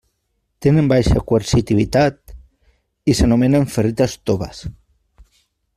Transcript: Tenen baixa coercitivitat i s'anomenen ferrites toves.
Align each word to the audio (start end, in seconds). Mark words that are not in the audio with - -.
Tenen 0.65 0.87
baixa 0.91 1.21
coercitivitat 1.31 2.35
i 3.13 3.17
s'anomenen 3.21 3.69
ferrites 3.75 4.21
toves. 4.31 4.65